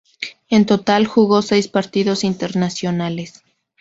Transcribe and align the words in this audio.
En 0.49 0.65
total, 0.65 1.05
jugó 1.05 1.43
seis 1.43 1.67
partidos 1.67 2.23
internacionales. 2.23 3.43